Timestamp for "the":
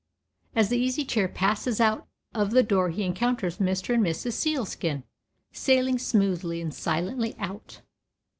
0.69-0.79, 2.49-2.63